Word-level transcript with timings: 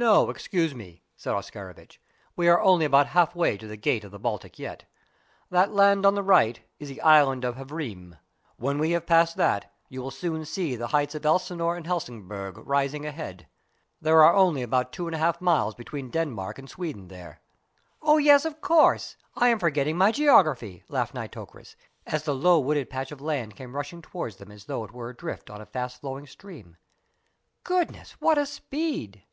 "No, 0.00 0.30
excuse 0.30 0.76
me," 0.76 1.02
said 1.16 1.34
Oscarovitch, 1.34 2.00
"we 2.36 2.46
are 2.48 2.62
only 2.62 2.84
about 2.84 3.08
half 3.08 3.34
way 3.34 3.56
to 3.58 3.66
the 3.66 3.76
Gate 3.76 4.04
of 4.04 4.12
the 4.12 4.18
Baltic 4.20 4.56
yet. 4.56 4.84
That 5.50 5.72
land 5.72 6.06
on 6.06 6.14
the 6.14 6.22
right 6.22 6.60
is 6.78 6.88
the 6.88 7.00
island 7.00 7.44
of 7.44 7.56
Hvreen. 7.56 8.16
When 8.58 8.78
we 8.78 8.92
have 8.92 9.08
passed 9.08 9.36
that 9.38 9.72
you 9.88 10.00
will 10.00 10.12
soon 10.12 10.44
see 10.44 10.76
the 10.76 10.86
heights 10.86 11.16
of 11.16 11.26
Elsinore 11.26 11.76
and 11.76 11.84
Helsingborg 11.84 12.58
rising 12.58 13.06
ahead. 13.06 13.48
There 14.00 14.22
are 14.22 14.36
only 14.36 14.62
about 14.62 14.92
two 14.92 15.08
and 15.08 15.16
a 15.16 15.18
half 15.18 15.40
miles 15.40 15.74
between 15.74 16.10
Denmark 16.10 16.60
and 16.60 16.70
Sweden 16.70 17.08
there." 17.08 17.40
"Oh 18.00 18.18
yes, 18.18 18.44
of 18.44 18.60
course. 18.60 19.16
I 19.34 19.48
am 19.48 19.58
forgetting 19.58 19.96
my 19.98 20.12
geography," 20.12 20.84
laughed 20.88 21.12
Nitocris, 21.16 21.74
as 22.06 22.22
the 22.22 22.36
low, 22.36 22.60
wooded 22.60 22.88
patch 22.88 23.10
of 23.10 23.20
land 23.20 23.56
came 23.56 23.74
rushing 23.74 24.00
towards 24.00 24.36
them 24.36 24.52
as 24.52 24.66
though 24.66 24.84
it 24.84 24.92
were 24.92 25.10
adrift 25.10 25.50
on 25.50 25.60
a 25.60 25.66
fast 25.66 26.00
flowing 26.02 26.28
stream. 26.28 26.76
"Goodness, 27.64 28.12
what 28.20 28.38
a 28.38 28.46
speed!" 28.46 29.24